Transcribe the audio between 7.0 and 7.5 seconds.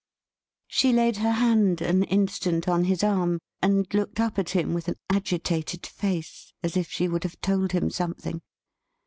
would have